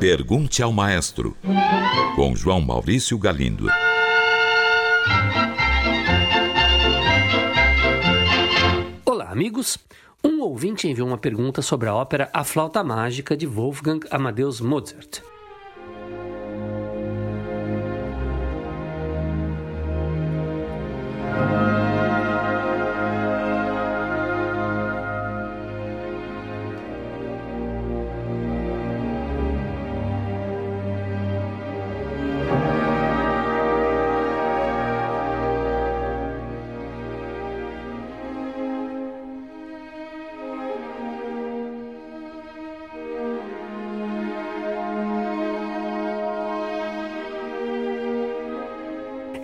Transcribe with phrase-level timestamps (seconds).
[0.00, 1.36] Pergunte ao Maestro,
[2.14, 3.66] com João Maurício Galindo.
[9.04, 9.78] Olá, amigos.
[10.22, 15.22] Um ouvinte enviou uma pergunta sobre a ópera A Flauta Mágica de Wolfgang Amadeus Mozart.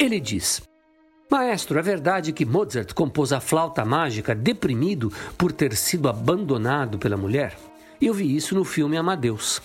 [0.00, 0.62] Ele diz:
[1.30, 7.18] Maestro, é verdade que Mozart compôs a flauta mágica deprimido por ter sido abandonado pela
[7.18, 7.54] mulher?
[8.00, 9.60] Eu vi isso no filme Amadeus.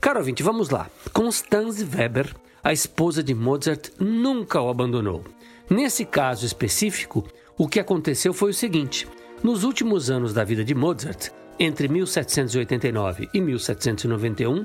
[0.00, 0.88] Caro ouvinte, vamos lá.
[1.12, 5.24] Constanze Weber, a esposa de Mozart, nunca o abandonou.
[5.68, 7.26] Nesse caso específico,
[7.58, 9.08] o que aconteceu foi o seguinte:
[9.42, 14.64] nos últimos anos da vida de Mozart, entre 1789 e 1791,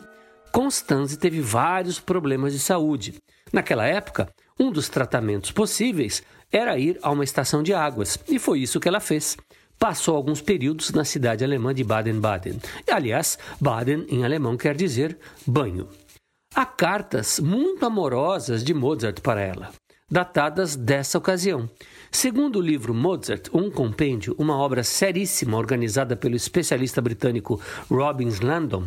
[0.52, 3.16] Constanze teve vários problemas de saúde.
[3.52, 8.59] Naquela época, um dos tratamentos possíveis era ir a uma estação de águas, e foi
[8.59, 9.38] isso que ela fez.
[9.80, 12.59] Passou alguns períodos na cidade alemã de Baden-Baden.
[12.89, 15.88] Aliás, Baden em alemão quer dizer banho.
[16.53, 19.71] Há cartas muito amorosas de Mozart para ela,
[20.09, 21.69] datadas dessa ocasião.
[22.11, 28.86] Segundo o livro Mozart, um compêndio, uma obra seríssima organizada pelo especialista britânico Robin Landon,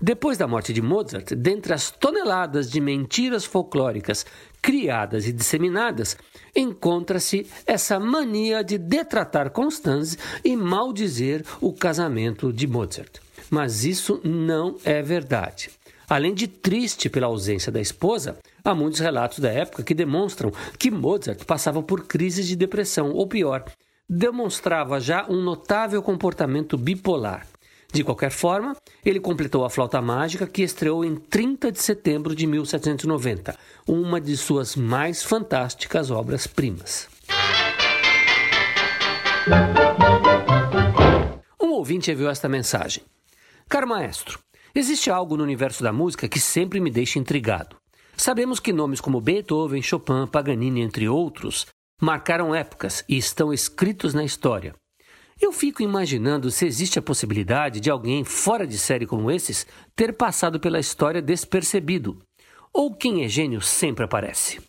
[0.00, 4.24] depois da morte de Mozart, dentre as toneladas de mentiras folclóricas
[4.62, 6.16] criadas e disseminadas,
[6.54, 13.18] encontra-se essa mania de detratar Constanze e maldizer o casamento de Mozart.
[13.50, 15.70] Mas isso não é verdade.
[16.08, 20.92] Além de triste pela ausência da esposa, há muitos relatos da época que demonstram que
[20.92, 23.64] Mozart passava por crises de depressão, ou pior,
[24.08, 27.46] demonstrava já um notável comportamento bipolar.
[27.92, 32.46] De qualquer forma, ele completou a Flauta Mágica, que estreou em 30 de setembro de
[32.46, 33.56] 1790,
[33.86, 37.08] uma de suas mais fantásticas obras-primas.
[41.60, 43.02] Um ouvinte enviou esta mensagem:
[43.68, 44.38] Caro maestro,
[44.74, 47.76] existe algo no universo da música que sempre me deixa intrigado.
[48.14, 51.66] Sabemos que nomes como Beethoven, Chopin, Paganini, entre outros,
[52.02, 54.74] marcaram épocas e estão escritos na história.
[55.40, 60.12] Eu fico imaginando se existe a possibilidade de alguém fora de série como esses ter
[60.12, 62.20] passado pela história despercebido.
[62.72, 64.60] Ou quem é gênio sempre aparece.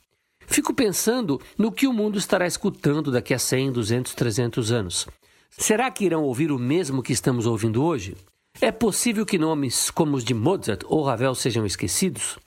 [0.46, 5.08] Fico pensando no que o mundo estará escutando daqui a 100, 200, 300 anos.
[5.50, 8.16] Será que irão ouvir o mesmo que estamos ouvindo hoje?
[8.62, 12.38] É possível que nomes como os de Mozart ou Ravel sejam esquecidos?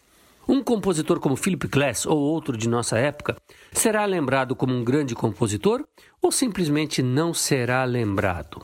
[0.48, 3.36] Um compositor como Philip Glass ou outro de nossa época
[3.72, 5.84] será lembrado como um grande compositor
[6.20, 8.62] ou simplesmente não será lembrado?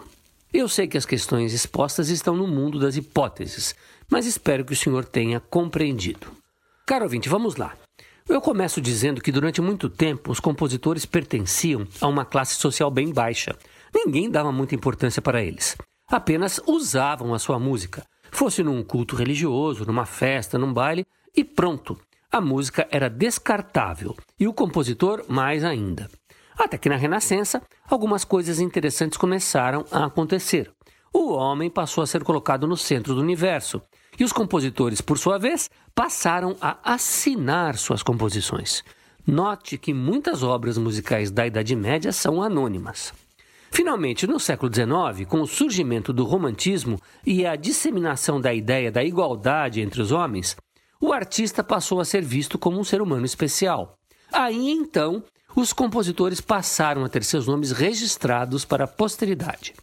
[0.52, 3.76] Eu sei que as questões expostas estão no mundo das hipóteses,
[4.10, 6.26] mas espero que o senhor tenha compreendido.
[6.84, 7.74] Caro ouvinte, vamos lá.
[8.28, 13.12] Eu começo dizendo que durante muito tempo os compositores pertenciam a uma classe social bem
[13.12, 13.56] baixa.
[13.94, 15.76] Ninguém dava muita importância para eles.
[16.10, 21.06] Apenas usavam a sua música, fosse num culto religioso, numa festa, num baile
[21.36, 21.98] e pronto.
[22.30, 26.08] A música era descartável e o compositor mais ainda.
[26.58, 30.70] Até que na Renascença, algumas coisas interessantes começaram a acontecer.
[31.12, 33.80] O homem passou a ser colocado no centro do universo
[34.18, 38.82] e os compositores, por sua vez, passaram a assinar suas composições.
[39.26, 43.12] Note que muitas obras musicais da Idade Média são anônimas.
[43.70, 49.04] Finalmente, no século XIX, com o surgimento do romantismo e a disseminação da ideia da
[49.04, 50.56] igualdade entre os homens,
[51.00, 53.94] o artista passou a ser visto como um ser humano especial.
[54.32, 55.22] Aí então,
[55.56, 59.74] os compositores passaram a ter seus nomes registrados para a posteridade.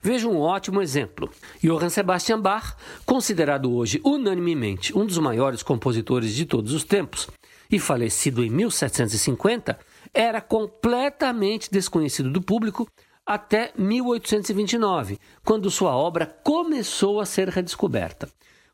[0.00, 1.30] Veja um ótimo exemplo.
[1.62, 7.28] Johann Sebastian Bach, considerado hoje unanimemente um dos maiores compositores de todos os tempos
[7.70, 9.78] e falecido em 1750,
[10.14, 12.86] era completamente desconhecido do público
[13.26, 18.28] até 1829, quando sua obra começou a ser redescoberta.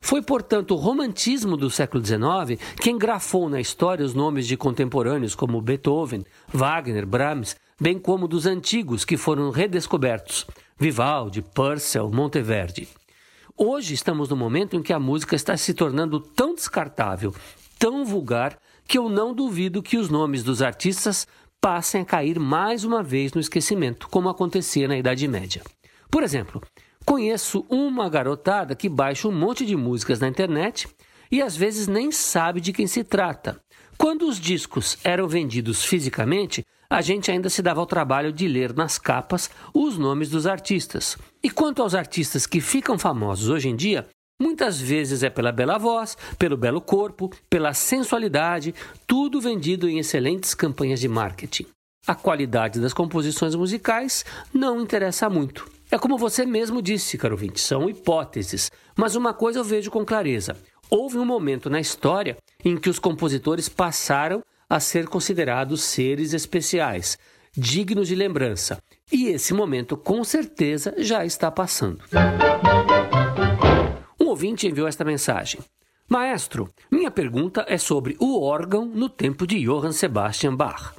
[0.04, 5.36] Foi, portanto, o romantismo do século XIX quem grafou na história os nomes de contemporâneos
[5.36, 10.44] como Beethoven, Wagner, Brahms, bem como dos antigos que foram redescobertos,
[10.76, 12.88] Vivaldi, Purcell, Monteverdi.
[13.56, 17.32] Hoje estamos no momento em que a música está se tornando tão descartável,
[17.78, 21.28] tão vulgar, que eu não duvido que os nomes dos artistas
[21.60, 25.62] passem a cair mais uma vez no esquecimento, como acontecia na Idade Média.
[26.10, 26.60] Por exemplo,
[27.04, 30.88] Conheço uma garotada que baixa um monte de músicas na internet
[31.30, 33.58] e às vezes nem sabe de quem se trata.
[33.98, 38.74] Quando os discos eram vendidos fisicamente, a gente ainda se dava ao trabalho de ler
[38.74, 41.16] nas capas os nomes dos artistas.
[41.42, 44.06] E quanto aos artistas que ficam famosos hoje em dia,
[44.40, 48.74] muitas vezes é pela bela voz, pelo belo corpo, pela sensualidade,
[49.06, 51.66] tudo vendido em excelentes campanhas de marketing.
[52.06, 55.64] A qualidade das composições musicais não interessa muito.
[55.92, 58.70] É como você mesmo disse, caro ouvinte, são hipóteses.
[58.96, 60.56] Mas uma coisa eu vejo com clareza:
[60.88, 67.18] houve um momento na história em que os compositores passaram a ser considerados seres especiais,
[67.54, 68.82] dignos de lembrança.
[69.12, 72.02] E esse momento, com certeza, já está passando.
[74.18, 75.60] Um ouvinte enviou esta mensagem.
[76.08, 80.94] Maestro, minha pergunta é sobre o órgão no tempo de Johann Sebastian Bach.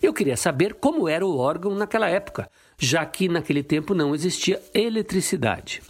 [0.00, 2.48] Eu queria saber como era o órgão naquela época,
[2.78, 5.82] já que naquele tempo não existia eletricidade.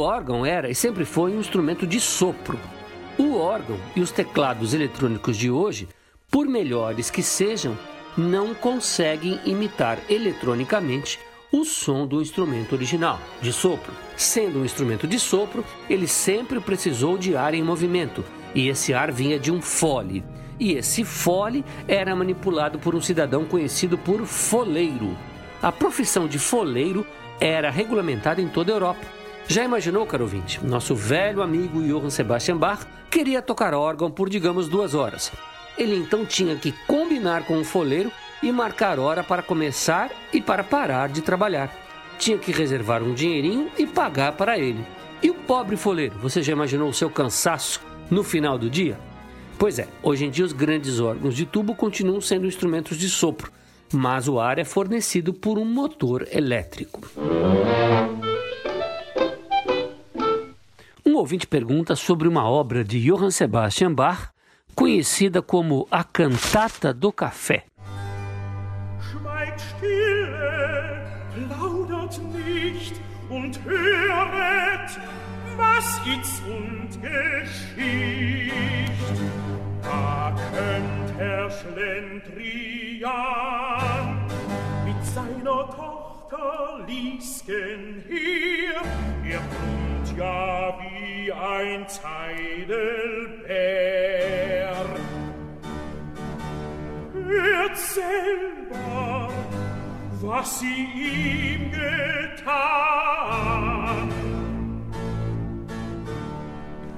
[0.00, 2.58] Órgão era e sempre foi um instrumento de sopro.
[3.18, 5.88] O órgão e os teclados eletrônicos de hoje,
[6.30, 7.78] por melhores que sejam,
[8.16, 11.18] não conseguem imitar eletronicamente
[11.52, 13.92] o som do instrumento original, de sopro.
[14.16, 18.24] Sendo um instrumento de sopro, ele sempre precisou de ar em movimento,
[18.54, 20.24] e esse ar vinha de um fole.
[20.58, 25.16] E esse fole era manipulado por um cidadão conhecido por foleiro.
[25.62, 27.06] A profissão de foleiro
[27.40, 29.06] era regulamentada em toda a Europa
[29.48, 30.64] já imaginou, caro ouvinte?
[30.64, 35.32] Nosso velho amigo Johann Sebastian Bach queria tocar órgão por, digamos, duas horas.
[35.78, 38.10] Ele então tinha que combinar com o foleiro
[38.42, 41.74] e marcar hora para começar e para parar de trabalhar.
[42.18, 44.84] Tinha que reservar um dinheirinho e pagar para ele.
[45.22, 48.98] E o pobre foleiro, você já imaginou o seu cansaço no final do dia?
[49.58, 53.50] Pois é, hoje em dia os grandes órgãos de tubo continuam sendo instrumentos de sopro,
[53.92, 57.00] mas o ar é fornecido por um motor elétrico.
[61.16, 64.28] Um ouvinte pergunta sobre uma obra de Johann Sebastian Bach
[64.74, 67.62] conhecida como a Cantata do Café.
[69.00, 71.00] Schweigt stille,
[71.32, 75.00] plaudert nicht und höret,
[75.56, 76.00] was
[76.46, 77.00] und.
[79.82, 80.36] Da
[81.16, 83.06] Herr Schlendrian
[84.84, 88.82] mit seiner Tochter hier,
[89.24, 92.76] ihr kommt ja wie ein Zeidelbär.
[97.12, 99.28] Hört selber,
[100.20, 102.86] was sie ihm getan.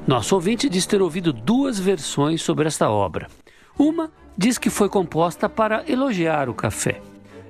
[0.07, 3.29] Nosso ouvinte diz ter ouvido duas versões sobre esta obra.
[3.79, 7.01] Uma diz que foi composta para elogiar o café,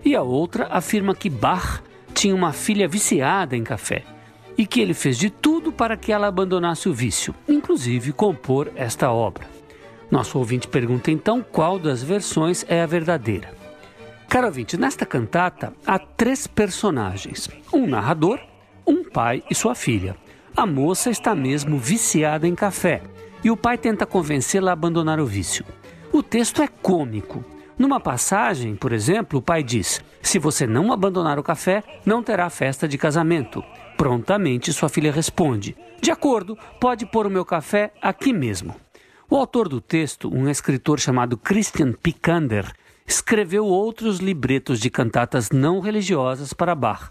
[0.04, 1.82] e a outra afirma que Bach
[2.14, 4.17] tinha uma filha viciada em café
[4.58, 9.12] e que ele fez de tudo para que ela abandonasse o vício, inclusive compor esta
[9.12, 9.46] obra.
[10.10, 13.54] Nosso ouvinte pergunta então qual das versões é a verdadeira.
[14.28, 18.40] Caro ouvinte, nesta cantata há três personagens: um narrador,
[18.84, 20.16] um pai e sua filha.
[20.56, 23.00] A moça está mesmo viciada em café
[23.44, 25.64] e o pai tenta convencê-la a abandonar o vício.
[26.12, 27.44] O texto é cômico.
[27.78, 32.50] Numa passagem, por exemplo, o pai diz: Se você não abandonar o café, não terá
[32.50, 33.62] festa de casamento.
[33.96, 38.74] Prontamente sua filha responde: De acordo, pode pôr o meu café aqui mesmo.
[39.30, 42.72] O autor do texto, um escritor chamado Christian Picander,
[43.06, 47.10] escreveu outros libretos de cantatas não religiosas para Bach.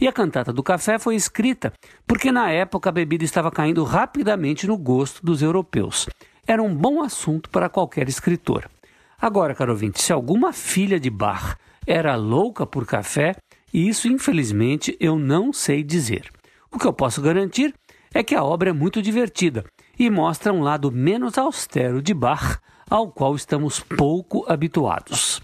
[0.00, 1.72] E a cantata do café foi escrita
[2.06, 6.08] porque na época a bebida estava caindo rapidamente no gosto dos europeus.
[6.46, 8.68] Era um bom assunto para qualquer escritor.
[9.20, 13.34] Agora, caro ouvinte, se alguma filha de Bach era louca por café,
[13.74, 16.30] isso, infelizmente, eu não sei dizer.
[16.70, 17.74] O que eu posso garantir
[18.14, 19.64] é que a obra é muito divertida
[19.98, 22.58] e mostra um lado menos austero de Bach,
[22.88, 25.42] ao qual estamos pouco habituados.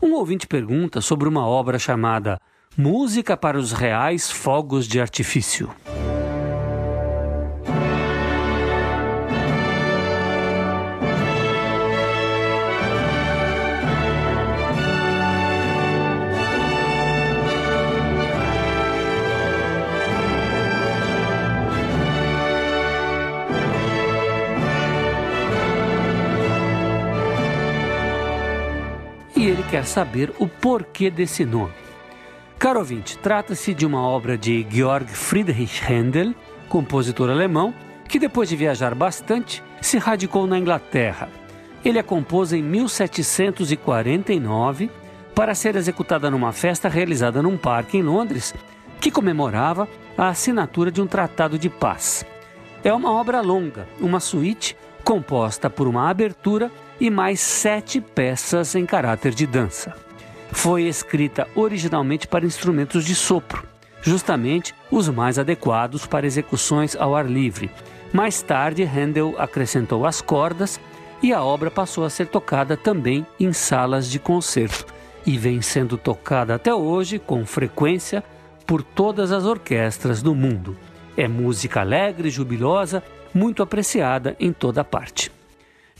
[0.00, 2.40] Um ouvinte pergunta sobre uma obra chamada
[2.76, 5.70] Música para os Reais Fogos de Artifício.
[29.72, 31.72] Quer saber o porquê desse nome.
[32.58, 36.34] Caro ouvinte, trata-se de uma obra de Georg Friedrich Händel,
[36.68, 37.72] compositor alemão,
[38.06, 41.30] que depois de viajar bastante, se radicou na Inglaterra.
[41.82, 44.90] Ele a compôs em 1749
[45.34, 48.54] para ser executada numa festa realizada num parque em Londres,
[49.00, 49.88] que comemorava
[50.18, 52.26] a assinatura de um tratado de paz.
[52.84, 56.70] É uma obra longa, uma suíte composta por uma abertura
[57.02, 59.92] e mais sete peças em caráter de dança
[60.52, 63.66] foi escrita originalmente para instrumentos de sopro,
[64.00, 67.72] justamente os mais adequados para execuções ao ar livre.
[68.12, 70.78] Mais tarde, Handel acrescentou as cordas
[71.20, 74.86] e a obra passou a ser tocada também em salas de concerto
[75.26, 78.22] e vem sendo tocada até hoje com frequência
[78.64, 80.76] por todas as orquestras do mundo.
[81.16, 83.02] É música alegre, jubilosa,
[83.34, 85.32] muito apreciada em toda parte.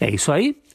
[0.01, 0.57] É isso aí,